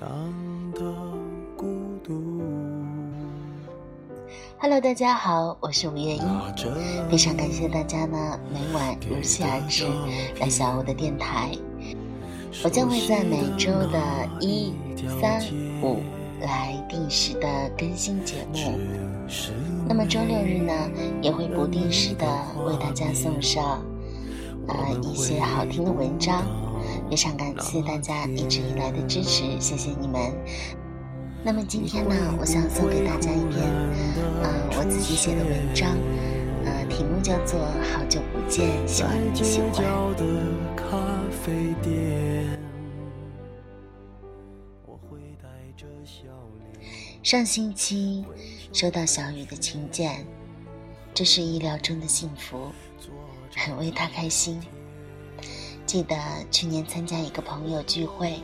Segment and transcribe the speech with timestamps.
[0.00, 0.08] 样
[0.72, 0.80] 的
[1.56, 1.66] 孤
[2.02, 2.40] 独。
[4.58, 6.24] Hello，大家好，我是吴月英，
[7.10, 9.84] 非常感谢大家呢每晚如期而至
[10.40, 11.50] 来小屋的电台。
[12.64, 14.00] 我将会在每周的
[14.40, 14.72] 一、
[15.20, 15.42] 三、
[15.82, 15.98] 五
[16.40, 17.46] 来定时的
[17.76, 18.78] 更新节目。
[19.86, 20.72] 那么周六日呢，
[21.20, 22.26] 也会不定时的
[22.66, 23.82] 为大家送上
[24.66, 26.42] 呃一些好听的文章。
[27.10, 30.32] 非常感谢大家一直以来的支持，谢谢你们。
[31.42, 33.66] 那么今天呢，我想送给大家一篇，
[34.40, 35.90] 呃，我自己写的文章，
[36.64, 37.58] 呃，题目叫做
[37.92, 39.70] 《好久不见》，希望你喜欢。
[47.24, 48.24] 上星期
[48.72, 50.24] 收到小雨的请柬，
[51.12, 52.70] 这是意料中的幸福，
[53.56, 54.60] 很为他开心。
[55.90, 56.16] 记得
[56.52, 58.38] 去年参加一个朋友聚会，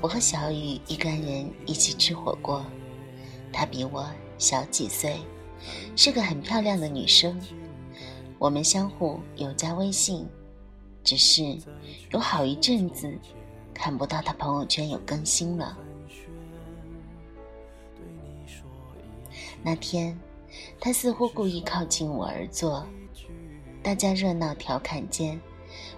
[0.00, 2.60] 我和小雨一干人一起吃火锅。
[3.52, 4.04] 她比我
[4.36, 5.20] 小几岁，
[5.94, 7.40] 是个很漂亮的女生。
[8.36, 10.26] 我们相互有加微信，
[11.04, 11.56] 只是
[12.10, 13.16] 有好一阵子
[13.72, 15.78] 看不到她朋友圈有更新了。
[19.62, 20.18] 那天，
[20.80, 22.84] 她似乎故意靠近我而坐，
[23.84, 25.40] 大家热闹调侃间。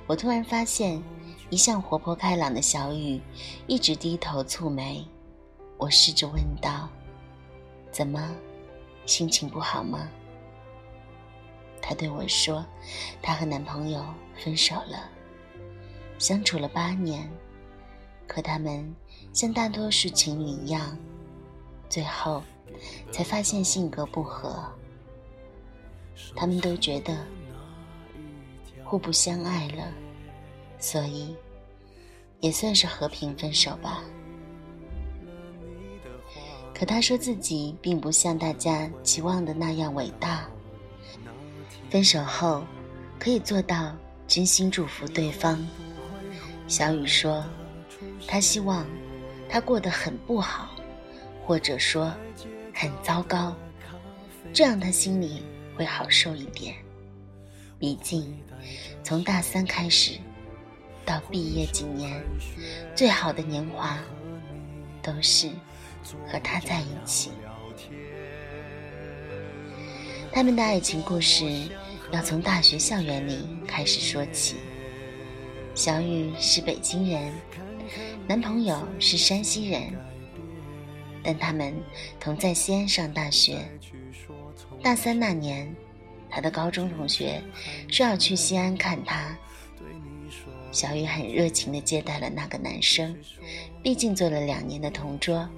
[0.07, 1.03] 我突然发现，
[1.49, 3.19] 一向活泼开朗的小雨
[3.67, 5.03] 一直低头蹙眉。
[5.79, 6.91] 我试着问道
[7.91, 8.35] ：“怎么，
[9.07, 10.07] 心情不好吗？”
[11.81, 12.65] 她对我说
[13.23, 14.05] ：“她和男朋友
[14.37, 15.09] 分手了，
[16.19, 17.27] 相处了八年，
[18.27, 18.95] 可他们
[19.33, 20.99] 像大多数情侣一样，
[21.89, 22.43] 最后
[23.11, 24.71] 才发现性格不合。
[26.37, 27.17] 他们都觉得。”
[28.87, 29.93] 互不相爱了，
[30.85, 31.35] 所以
[32.41, 34.05] 也算是和平分手吧。
[36.75, 40.47] 可他说自己并不像大家期望的那样伟大。
[41.89, 42.63] 分手后
[43.19, 43.97] 可以做到
[44.29, 45.67] 真心祝福对方。
[46.69, 47.43] 小雨说，
[48.29, 48.87] 他希望
[49.49, 50.69] 他过得很不好，
[51.47, 52.13] 或者说
[52.75, 53.57] 很糟糕，
[54.53, 55.43] 这样他心里
[55.75, 56.75] 会好受一点。
[57.79, 58.39] 毕竟，
[59.03, 60.19] 从大三开始
[61.05, 62.23] 到毕业几年，
[62.95, 63.99] 最好的年华
[65.03, 65.49] 都是
[66.27, 67.31] 和他在一起。
[70.33, 71.45] 他们的爱情故事
[72.11, 74.57] 要从大学校园里开始说起。
[75.75, 77.33] 小雨是北京人，
[78.27, 79.93] 男朋友是山西人，
[81.23, 81.75] 但他们
[82.19, 83.59] 同在西安上大学。
[84.83, 85.75] 大三那年。
[86.37, 87.41] 他的高中同学
[87.89, 89.39] 说要去西安看他，
[90.75, 93.17] 小雨很热情地接待了那个男生，
[93.81, 95.49] 毕竟做了两年的同桌，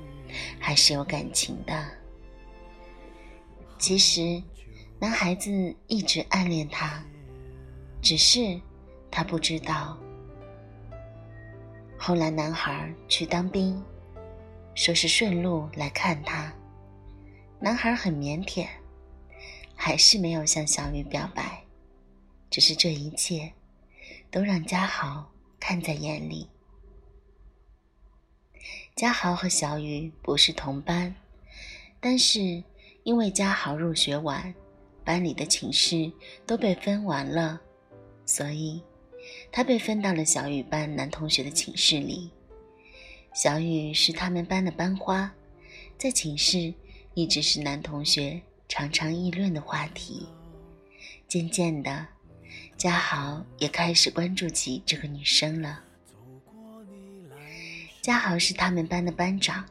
[0.60, 1.88] 还是有感情的。
[3.78, 4.42] 其实，
[4.98, 7.02] 男孩子一直暗恋她，
[8.02, 8.60] 只是
[9.10, 9.96] 他不知道。
[11.96, 13.82] 后来男孩去当兵，
[14.74, 16.52] 说是顺路来看他，
[17.58, 18.66] 男孩很腼腆。
[19.78, 21.62] 还是没有向小雨表白，
[22.50, 23.52] 只是这一切
[24.36, 26.46] 都让嘉豪看在眼里。
[28.94, 31.14] 嘉豪和小雨不是同班，
[32.00, 32.62] 但是
[33.02, 34.54] 因为嘉豪入学晚，
[35.02, 36.12] 班里的寝室
[36.44, 37.58] 都被分完了，
[38.26, 38.82] 所以
[39.50, 42.30] 他被分到了小雨班男同学的寝室里。
[43.32, 45.32] 小雨是他们班的班花，
[45.96, 46.74] 在寝室
[47.14, 48.38] 一直是男同学。
[48.68, 50.28] 常常议论的话题，
[51.26, 52.06] 渐渐的，
[52.76, 55.82] 嘉豪也开始关注起这个女生了。
[58.02, 59.64] 嘉豪是他们班的班长，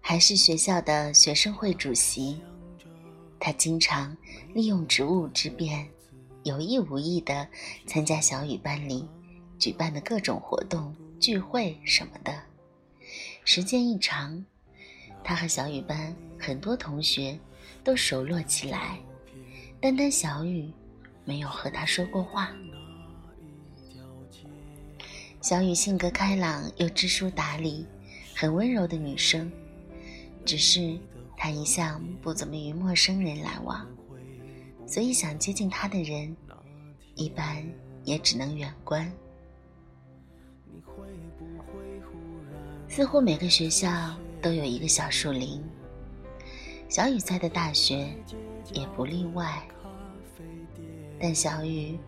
[0.00, 2.40] 还是学校的学生会主席。
[3.38, 4.14] 他经常
[4.52, 5.88] 利用职务之便，
[6.42, 7.48] 有意无意的
[7.86, 9.08] 参加小雨班里
[9.58, 12.42] 举办的各种活动、聚会什么的。
[13.44, 14.44] 时间一长，
[15.24, 17.38] 他和小雨班很多同学。
[17.82, 18.98] 都熟络起来，
[19.80, 20.70] 单单小雨
[21.24, 22.52] 没有和他说过话。
[25.40, 27.86] 小雨性格开朗又知书达理，
[28.34, 29.50] 很温柔的女生，
[30.44, 30.98] 只是
[31.36, 33.86] 她一向不怎么与陌生人来往，
[34.86, 36.36] 所以想接近她的人，
[37.14, 37.66] 一般
[38.04, 39.10] 也只能远观。
[42.86, 45.62] 似乎每个学校都有一个小树林，
[46.88, 48.14] 小雨在的大学
[48.74, 49.66] 也不例外。
[51.20, 51.98] 但小雨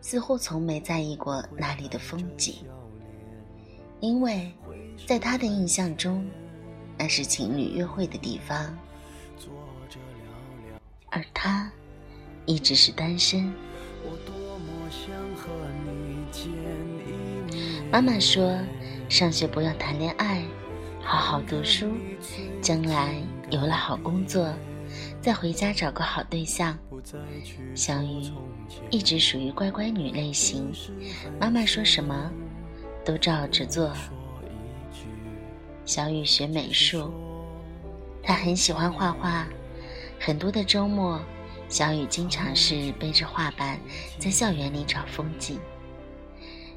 [0.00, 2.56] 似乎从没在意过那里的风景，
[4.00, 4.52] 因为
[5.06, 6.24] 在他的印象中，
[6.98, 8.76] 那是情侣约会的地方，
[11.10, 11.72] 而他
[12.44, 13.52] 一直是单身。
[17.90, 18.56] 妈妈说。
[19.08, 20.44] 上学不要谈恋爱，
[21.02, 21.90] 好好读书，
[22.60, 23.14] 将来
[23.48, 24.52] 有了好工作，
[25.20, 26.78] 再回家找个好对象。
[27.74, 28.30] 小雨
[28.90, 30.72] 一直属于乖乖女类型，
[31.40, 32.30] 妈妈说什么
[33.04, 33.92] 都照着做。
[35.84, 37.12] 小雨学美术，
[38.22, 39.46] 她很喜欢画画，
[40.20, 41.20] 很多的周末，
[41.68, 43.78] 小雨经常是背着画板
[44.18, 45.58] 在校园里找风景。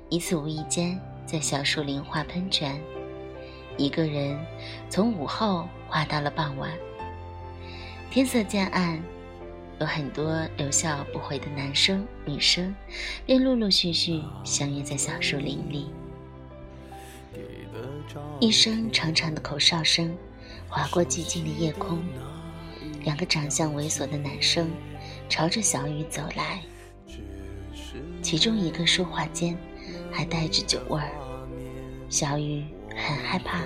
[0.10, 1.00] 一次无意间。
[1.24, 2.82] 在小树林画喷泉，
[3.78, 4.38] 一个人
[4.90, 6.70] 从午后画到了傍晚。
[8.12, 9.02] 天色渐暗，
[9.80, 12.76] 有很多留校不回的男生女生，
[13.26, 15.90] 便陆陆续续相约在小树林里。
[18.42, 20.14] 一声长长的口哨声
[20.68, 22.04] 划过寂静的夜空，
[23.06, 24.70] 两个长相猥琐的男生
[25.30, 26.62] 朝着小雨走来，
[28.22, 29.58] 其中一个说话间
[30.12, 31.14] 还带着酒味儿。
[32.10, 33.62] 小雨很害怕，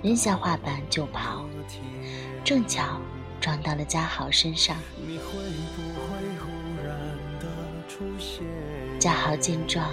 [0.00, 1.44] 扔下画板就跑，
[2.44, 3.00] 正巧
[3.42, 4.76] 撞到了嘉豪身上。
[9.00, 9.84] 嘉豪见状，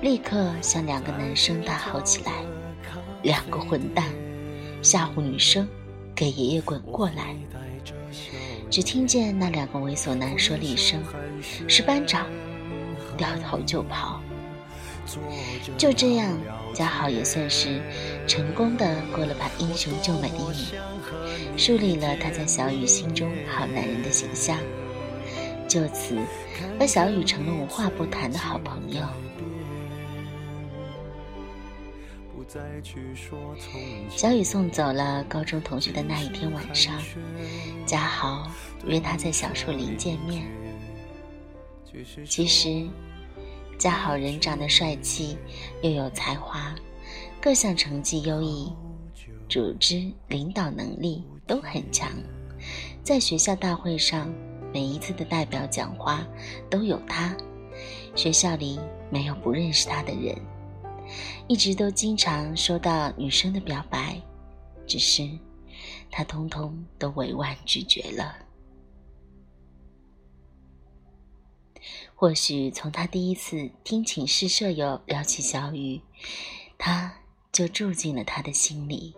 [0.00, 2.32] 立刻向两个男生大吼起来
[3.24, 4.04] ：“两个混蛋，
[4.80, 5.68] 吓唬女生，
[6.14, 7.34] 给爷爷滚过来！”
[8.70, 11.02] 只听见那两个猥琐男说了一声
[11.66, 12.28] ：“是班长。”
[13.18, 14.20] 掉头就跑。
[15.78, 16.36] 就这样，
[16.74, 17.80] 嘉豪也算是
[18.26, 24.58] 成功的过了把英雄救美的瘾，树立了他在小雨心中好男人的形象，
[25.68, 26.16] 就此
[26.78, 29.02] 和小雨成了无话不谈的好朋友。
[34.08, 36.94] 小雨送走了高中同学的那一天晚上，
[37.84, 38.50] 嘉豪
[38.86, 40.46] 约他在小树林见面。
[42.26, 42.86] 其实。
[43.78, 45.36] 家好人长得帅气，
[45.82, 46.74] 又有才华，
[47.42, 48.72] 各项成绩优异，
[49.50, 52.10] 组织领导能力都很强。
[53.02, 54.32] 在学校大会上，
[54.72, 56.26] 每一次的代表讲话
[56.70, 57.36] 都有他，
[58.14, 58.80] 学校里
[59.10, 60.34] 没有不认识他的人。
[61.46, 64.18] 一直都经常收到女生的表白，
[64.86, 65.28] 只是
[66.10, 68.34] 他通通都委婉拒绝了。
[72.18, 76.00] 或许从他第一次听寝室舍友聊起小雨，
[76.78, 77.14] 他
[77.52, 79.14] 就住进了他的心里。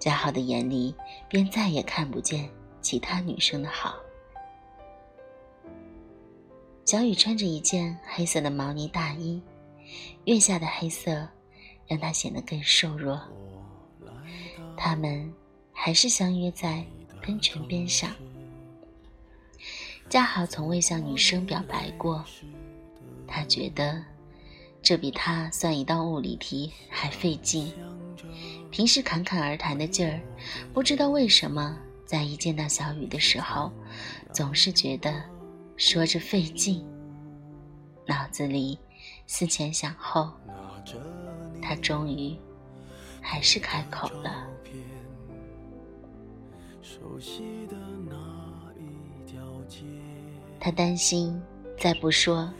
[0.00, 0.92] 嘉豪的眼里
[1.28, 2.50] 便再也看不见
[2.80, 3.94] 其他女生的好。
[6.84, 9.40] 小雨穿着一件黑色的毛呢大衣，
[10.24, 11.28] 月下的黑色
[11.86, 13.20] 让她显得更瘦弱。
[14.76, 15.32] 他们
[15.72, 16.84] 还是相约在
[17.22, 18.10] 喷泉边上。
[20.08, 22.24] 嘉豪从未向女生表白过，
[23.26, 24.02] 他觉得
[24.80, 27.72] 这比他算一道物理题还费劲。
[28.70, 30.20] 平时侃侃而谈的劲儿，
[30.72, 33.72] 不知道为什么，在一见到小雨的时候，
[34.32, 35.22] 总是觉得
[35.76, 36.84] 说着费劲。
[38.06, 38.78] 脑子里
[39.26, 40.30] 思前想后，
[41.62, 42.36] 他终于
[43.20, 44.46] 还是开口了。
[46.82, 47.76] 熟悉的
[48.08, 48.14] 那
[50.60, 51.40] 他担心，
[51.78, 52.50] 再不说，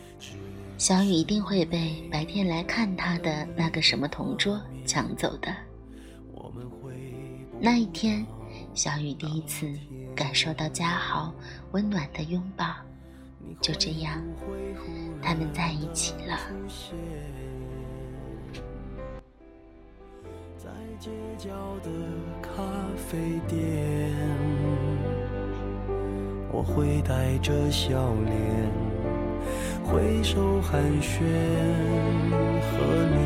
[0.76, 5.54] 小雨一定会被白天来看他的那个什么同桌抢走的。
[7.60, 8.26] 那一天，
[8.74, 9.72] 小雨第一次
[10.14, 11.32] 感受到嘉豪
[11.72, 12.66] 温暖的拥抱，
[13.60, 14.22] 就这样，
[15.22, 16.38] 他们在一起了。
[20.58, 21.50] 在街角
[21.82, 21.90] 的
[22.42, 22.62] 咖
[22.96, 24.33] 啡店。
[26.56, 28.70] 我会带着笑脸
[29.82, 31.18] 挥手寒暄，
[32.62, 32.78] 和
[33.10, 33.18] 你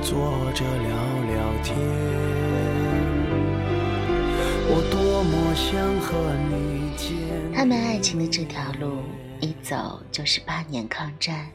[0.00, 0.16] 坐
[0.54, 0.88] 着聊
[1.28, 1.76] 聊天。
[4.68, 7.52] 我多么想和你见。
[7.54, 9.02] 他们爱情的这条路
[9.42, 11.46] 一走就是八年抗战。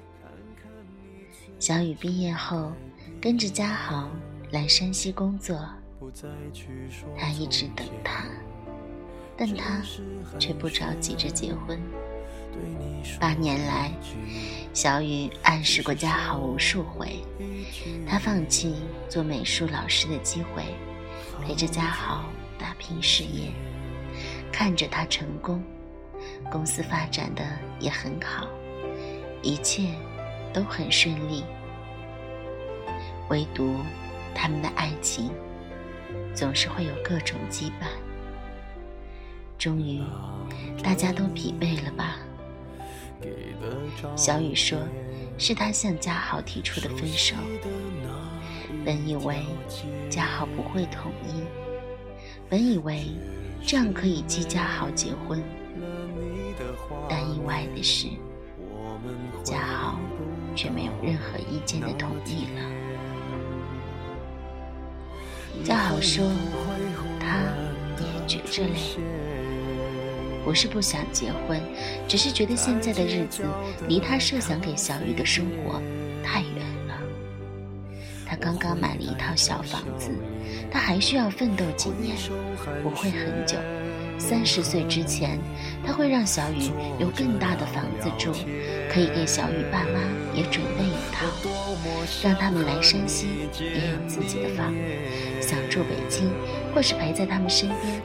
[1.57, 2.71] 小雨毕业后
[3.19, 4.07] 跟着家豪
[4.51, 5.59] 来山西工作，
[7.17, 8.23] 他一直等他。
[9.37, 9.81] 但他
[10.39, 11.79] 却不着急着结婚。
[13.19, 13.91] 八年来，
[14.73, 17.23] 小雨暗示过嘉豪无数回，
[18.07, 18.75] 他放弃
[19.07, 20.63] 做美术老师的机会，
[21.41, 22.25] 陪着嘉豪
[22.57, 23.51] 打拼事业，
[24.51, 25.63] 看着他成功，
[26.51, 27.43] 公司发展的
[27.79, 28.47] 也很好，
[29.43, 29.93] 一切
[30.51, 31.43] 都很顺利。
[33.29, 33.75] 唯独
[34.33, 35.31] 他们的爱情，
[36.33, 37.87] 总是会有各种羁绊。
[39.57, 40.01] 终于，
[40.83, 42.17] 大家都疲惫了吧？
[44.15, 44.77] 小雨说
[45.39, 47.35] ：“是他向嘉豪提出的分手。
[48.85, 49.43] 本以为
[50.09, 51.41] 嘉豪不会同意，
[52.47, 53.07] 本以为
[53.65, 55.41] 这样可以激嘉豪结婚，
[57.09, 58.07] 但意外的是，
[59.43, 59.99] 嘉豪
[60.55, 62.61] 却没有任何意见的同意了。
[65.63, 66.31] 嘉豪说，
[67.19, 67.41] 他
[67.97, 68.77] 也觉着累。”
[70.47, 71.61] 不是不想结婚，
[72.07, 73.43] 只是觉得现在的日子
[73.89, 75.81] 离他设想给小雨的生活
[76.23, 76.95] 太远了。
[78.25, 80.09] 他刚刚买了一套小房子，
[80.71, 82.15] 他还需要奋斗几年，
[82.81, 83.57] 不会很久。
[84.17, 85.37] 三十岁之前，
[85.85, 88.31] 他会让小雨有更大的房子住，
[88.89, 89.99] 可以给小雨爸妈
[90.33, 91.25] 也准备一套，
[92.23, 93.27] 让他们来山西
[93.59, 94.73] 也有自己的房，
[95.41, 96.31] 想住北京
[96.73, 98.01] 或是陪在他们身边。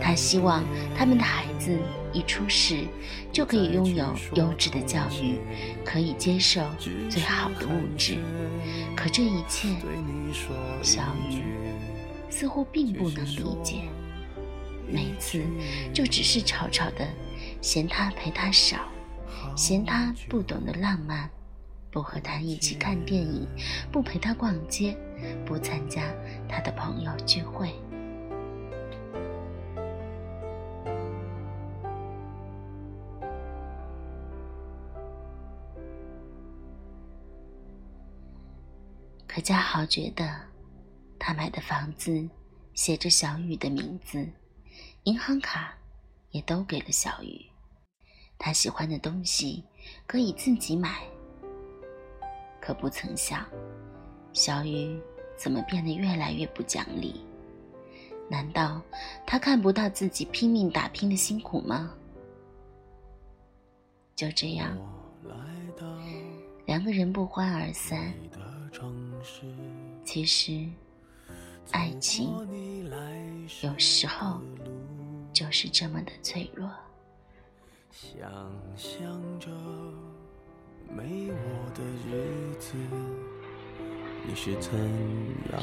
[0.00, 0.64] 他希望
[0.96, 1.78] 他们的孩子
[2.12, 2.86] 一出世
[3.32, 5.38] 就可以拥有优质的教育，
[5.84, 6.62] 可以接受
[7.08, 8.18] 最好的物质。
[8.96, 9.68] 可这一切，
[10.82, 11.42] 小雨
[12.28, 13.82] 似乎并不能理解。
[14.86, 15.42] 每次
[15.92, 17.08] 就只是吵吵的，
[17.60, 18.76] 嫌他陪他少，
[19.56, 21.28] 嫌他不懂得浪漫，
[21.90, 23.46] 不和他一起看电影，
[23.90, 24.96] 不陪他逛街，
[25.46, 26.02] 不参加
[26.48, 27.70] 他的朋友聚会。
[39.44, 40.40] 可嘉豪觉得，
[41.18, 42.26] 他买的房子
[42.72, 44.26] 写着小雨的名字，
[45.02, 45.76] 银行卡
[46.30, 47.44] 也都给了小雨，
[48.38, 49.62] 他喜欢的东西
[50.06, 51.02] 可以自己买。
[52.58, 53.46] 可不曾想，
[54.32, 54.98] 小雨
[55.36, 57.22] 怎么变得越来越不讲理？
[58.30, 58.80] 难道
[59.26, 61.94] 他看不到自己拼命打拼的辛苦吗？
[64.16, 64.74] 就这样，
[66.64, 68.10] 两个人不欢而散。
[70.04, 70.68] 其实，
[71.70, 72.28] 爱情
[73.62, 74.38] 有时候
[75.32, 76.68] 就是这么的脆弱。
[77.90, 78.30] 想
[78.76, 79.48] 象着
[80.94, 82.74] 没我的日子，
[84.26, 84.72] 你是怎
[85.52, 85.60] 样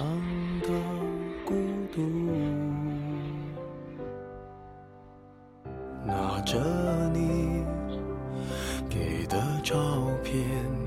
[0.61, 0.69] 的
[1.45, 1.53] 孤
[1.93, 2.01] 独？
[6.03, 6.57] 拿着
[7.09, 7.63] 你
[8.89, 9.75] 给的照
[10.23, 10.80] 片。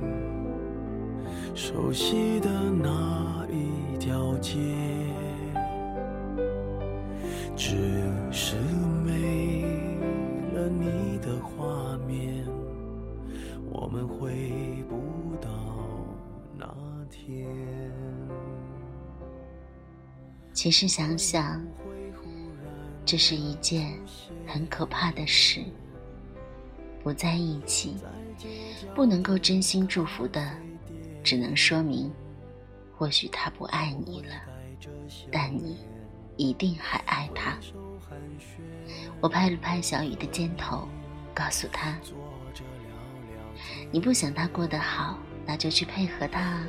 [1.74, 4.60] 熟悉的那一条街，
[7.56, 7.74] 只
[8.30, 8.54] 是
[9.04, 9.64] 没
[10.54, 12.46] 了你的画面，
[13.72, 15.50] 我们回不到
[16.56, 16.64] 那
[17.10, 17.44] 天。
[20.52, 21.60] 其实想想，
[23.04, 23.98] 这是一件
[24.46, 25.60] 很可怕的事。
[27.02, 27.96] 不在一起，
[28.94, 30.40] 不能够真心祝福的。
[31.24, 32.12] 只能说明，
[32.94, 34.34] 或许他不爱你了，
[35.32, 35.78] 但你
[36.36, 37.58] 一定还爱他。
[39.22, 40.86] 我拍了拍小雨的肩头，
[41.34, 41.98] 告诉他
[43.90, 46.62] ：“你不想他过得好，那就去配合他。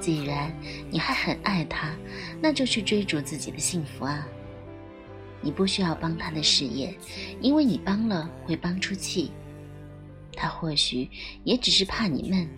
[0.00, 0.52] 既然
[0.90, 1.94] 你还很爱他，
[2.42, 4.26] 那就去追逐自己的幸福啊！
[5.40, 6.92] 你不需要帮他的事业，
[7.40, 9.30] 因为你帮了会帮出气。
[10.32, 11.08] 他或许
[11.44, 12.48] 也只是怕你闷。”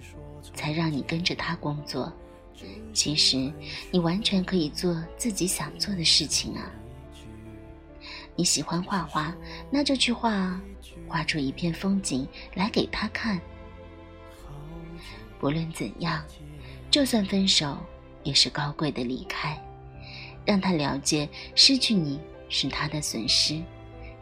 [0.54, 2.12] 才让你跟着他工作，
[2.92, 3.52] 其实
[3.90, 6.70] 你完全可以做自己想做的事情啊！
[8.36, 9.34] 你喜欢画画，
[9.70, 10.60] 那就去画啊，
[11.06, 13.40] 画出一片风景来给他看。
[15.38, 16.24] 不论怎样，
[16.90, 17.78] 就算分手，
[18.22, 19.58] 也是高贵的离开，
[20.44, 23.60] 让他了解失去你是他的损失。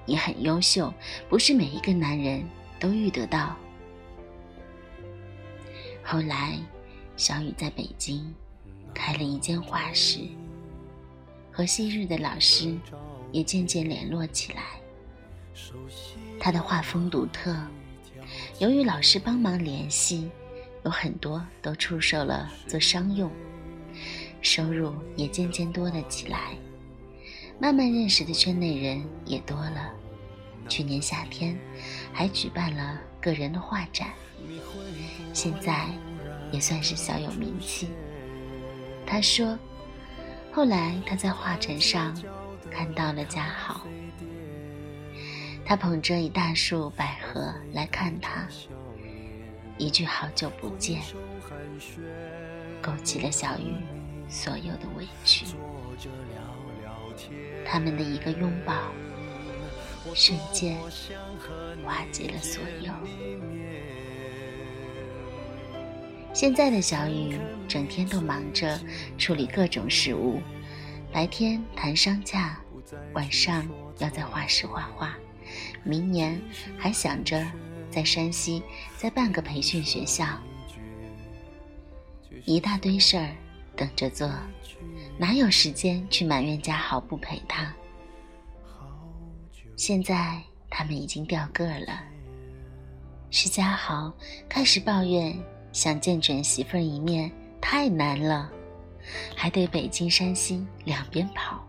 [0.04, 0.92] 你很优秀，
[1.28, 2.42] 不是每一个男人
[2.80, 3.56] 都遇得到。
[6.10, 6.58] 后来，
[7.18, 8.34] 小雨在北京
[8.94, 10.20] 开了一间画室，
[11.52, 12.74] 和昔日的老师
[13.30, 14.62] 也渐渐联络起来。
[16.40, 17.54] 他的画风独特，
[18.58, 20.30] 由于老师帮忙联系，
[20.82, 23.30] 有很多都出售了做商用，
[24.40, 26.56] 收入也渐渐多了起来。
[27.58, 29.92] 慢慢认识的圈内人也多了，
[30.70, 31.54] 去年夏天
[32.14, 34.08] 还举办了个人的画展，
[35.32, 35.86] 现在
[36.50, 37.88] 也算是小有名气。
[39.06, 39.58] 他说，
[40.52, 42.16] 后来他在画展上
[42.70, 43.86] 看到了嘉豪，
[45.64, 48.46] 他捧着一大束百合来看他，
[49.78, 51.00] 一句“好久不见”，
[52.82, 53.74] 勾起了小雨
[54.28, 55.46] 所有的委屈。
[57.64, 58.74] 他们的一个拥抱，
[60.14, 60.78] 瞬间
[61.84, 62.92] 瓦解了所有。
[66.38, 68.78] 现在的小雨整天都忙着
[69.18, 70.40] 处理各种事务，
[71.12, 72.56] 白天谈商洽，
[73.12, 73.68] 晚上
[73.98, 75.16] 要在画室画画，
[75.82, 76.40] 明年
[76.78, 77.44] 还想着
[77.90, 78.62] 在山西
[78.96, 80.24] 再办个培训学校，
[82.44, 83.30] 一大堆事儿
[83.74, 84.30] 等着做。
[85.18, 87.74] 哪有时间去埋怨嘉豪不陪他？
[89.74, 90.40] 现在
[90.70, 92.00] 他们已经掉个了，
[93.28, 94.14] 是嘉豪
[94.48, 95.36] 开始抱怨
[95.72, 98.50] 想见准媳妇儿一面太难了，
[99.36, 101.64] 还得北京、山西两边跑。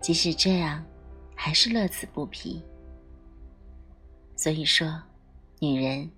[0.00, 0.84] 即使这样，
[1.34, 2.62] 还是乐此不疲。
[4.36, 5.02] 所以说，
[5.58, 6.10] 女人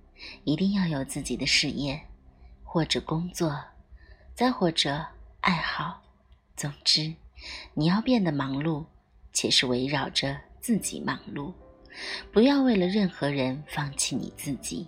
[0.45, 2.01] 一定要有自己的事业，
[2.63, 3.59] 或者工作，
[4.35, 5.05] 再或者
[5.41, 6.01] 爱好。
[6.57, 7.13] 总之，
[7.75, 8.85] 你要变得忙碌，
[9.33, 11.53] 且是围绕着自己忙碌，
[12.31, 14.87] 不要为了任何人放弃你自己，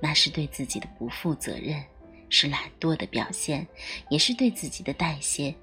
[0.00, 1.82] 那是对自己的不负责任，
[2.28, 3.66] 是懒惰的表现，
[4.08, 5.54] 也是对自己的代谢，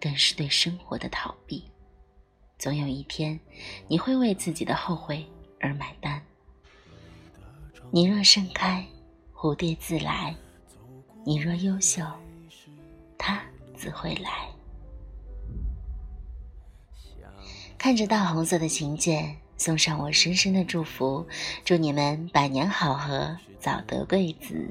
[0.00, 1.64] 更是对生活的逃避。
[2.58, 3.38] 总有一天，
[3.86, 5.24] 你会为自己的后悔
[5.60, 6.20] 而买单。
[7.90, 8.84] 你若盛开，
[9.34, 10.34] 蝴蝶自来；
[11.24, 12.02] 你若优秀，
[13.16, 13.42] 它
[13.76, 14.48] 自会来。
[17.78, 21.26] 看着大红色的请柬，送上我深深的祝福，
[21.64, 24.70] 祝你们百年好合，早得贵子。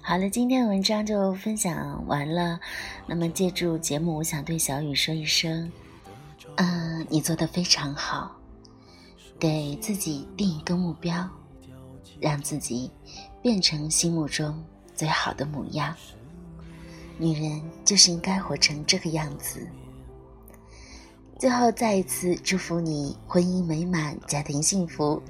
[0.00, 2.58] 好了，今天的文章就分享完了。
[3.06, 5.70] 那么，借助节目，我想对小雨说一声：
[6.56, 8.34] 嗯，你做的非常好，
[9.38, 11.28] 给自己定一个目标，
[12.18, 12.90] 让自己
[13.42, 15.94] 变成心目中最好的模样。
[17.18, 19.68] 女人就是应该活成这个样子。
[21.38, 25.22] 最后，再一次祝福你婚姻美满，家庭幸福。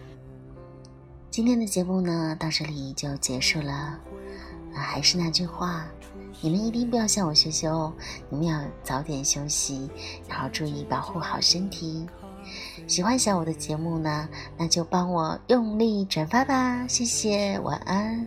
[1.31, 3.73] 今天的节目呢，到这里就结束了。
[3.73, 4.01] 啊，
[4.75, 5.85] 还是那句话，
[6.41, 7.93] 你们一定不要向我学习哦，
[8.31, 9.91] 你们要早点休息，
[10.27, 12.07] 然后注意保护好身体。
[12.87, 18.27] 喜欢小五的节目呢，那就帮我用力转发吧，谢谢，晚安。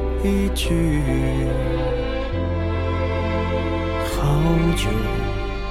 [0.23, 1.01] 一句，
[4.05, 4.39] 好
[4.75, 4.87] 久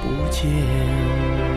[0.01, 1.50] 不见。